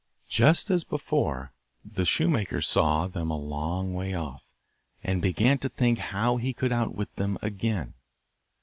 Just 0.29 0.71
as 0.71 0.83
before, 0.83 1.53
the 1.85 2.05
shoemaker 2.05 2.59
saw 2.59 3.05
them 3.05 3.29
a 3.29 3.37
long 3.37 3.93
way 3.93 4.15
off, 4.15 4.43
and 5.03 5.21
began 5.21 5.59
to 5.59 5.69
think 5.69 5.99
how 5.99 6.37
he 6.37 6.53
could 6.53 6.71
outwit 6.71 7.15
them 7.17 7.37
again. 7.43 7.93